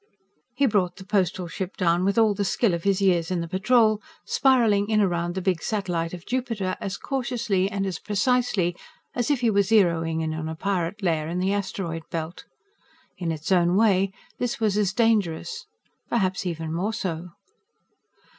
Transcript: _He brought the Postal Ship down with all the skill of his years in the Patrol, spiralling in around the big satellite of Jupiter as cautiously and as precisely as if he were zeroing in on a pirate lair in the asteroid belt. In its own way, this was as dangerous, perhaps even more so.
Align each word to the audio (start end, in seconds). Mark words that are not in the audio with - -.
_He 0.55 0.65
brought 0.65 0.95
the 0.95 1.05
Postal 1.05 1.47
Ship 1.47 1.77
down 1.77 2.03
with 2.03 2.17
all 2.17 2.33
the 2.33 2.43
skill 2.43 2.73
of 2.73 2.85
his 2.85 3.03
years 3.03 3.29
in 3.29 3.39
the 3.39 3.47
Patrol, 3.47 4.01
spiralling 4.25 4.89
in 4.89 4.99
around 4.99 5.35
the 5.35 5.43
big 5.43 5.61
satellite 5.61 6.11
of 6.11 6.25
Jupiter 6.25 6.75
as 6.81 6.97
cautiously 6.97 7.69
and 7.69 7.85
as 7.85 7.99
precisely 7.99 8.75
as 9.13 9.29
if 9.29 9.41
he 9.41 9.51
were 9.51 9.61
zeroing 9.61 10.21
in 10.21 10.33
on 10.33 10.49
a 10.49 10.55
pirate 10.55 11.03
lair 11.03 11.27
in 11.27 11.37
the 11.37 11.53
asteroid 11.53 12.01
belt. 12.09 12.45
In 13.19 13.31
its 13.31 13.51
own 13.51 13.75
way, 13.75 14.11
this 14.39 14.59
was 14.59 14.75
as 14.75 14.91
dangerous, 14.91 15.67
perhaps 16.09 16.47
even 16.47 16.73
more 16.73 16.93
so. 16.93 17.29